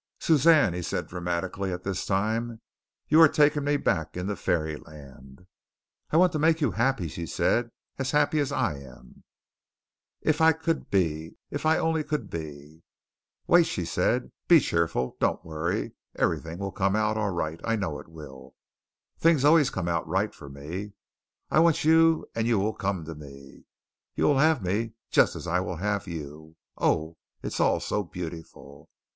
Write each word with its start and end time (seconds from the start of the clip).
"Suzanne," 0.19 0.73
he 0.73 0.81
said 0.81 1.05
dramatically 1.05 1.71
at 1.71 1.83
this 1.83 2.07
time, 2.07 2.59
"you 3.07 3.21
are 3.21 3.27
taking 3.27 3.63
me 3.63 3.77
back 3.77 4.17
into 4.17 4.35
fairyland." 4.35 5.45
"I 6.09 6.17
want 6.17 6.31
to 6.31 6.39
make 6.39 6.59
you 6.59 6.71
happy," 6.71 7.07
she 7.07 7.27
said, 7.27 7.69
"as 7.99 8.09
happy 8.09 8.39
as 8.39 8.51
I 8.51 8.79
am." 8.79 9.23
"If 10.21 10.41
I 10.41 10.53
could 10.53 10.89
be! 10.89 11.35
If 11.51 11.67
I 11.67 11.77
only 11.77 12.03
could 12.03 12.31
be!" 12.31 12.81
"Wait," 13.45 13.67
she 13.67 13.85
said; 13.85 14.31
"be 14.47 14.59
cheerful. 14.59 15.17
Don't 15.19 15.45
worry. 15.45 15.91
Everything 16.15 16.57
will 16.57 16.71
come 16.71 16.95
out 16.95 17.15
all 17.15 17.29
right. 17.29 17.59
I 17.63 17.75
know 17.75 17.99
it 17.99 18.07
will. 18.07 18.55
Things 19.19 19.45
always 19.45 19.69
come 19.69 19.85
right 19.87 20.33
for 20.33 20.49
me. 20.49 20.93
I 21.51 21.59
want 21.59 21.83
you 21.83 22.25
and 22.33 22.47
you 22.47 22.57
will 22.57 22.73
come 22.73 23.05
to 23.05 23.13
me. 23.13 23.65
You 24.15 24.23
will 24.23 24.39
have 24.39 24.63
me 24.63 24.93
just 25.11 25.35
as 25.35 25.45
I 25.45 25.59
will 25.59 25.75
have 25.77 26.07
you. 26.07 26.55
Oh, 26.75 27.17
it 27.43 27.49
is 27.53 27.59
all 27.59 27.79
so 27.79 28.01
beautiful!" 28.03 28.89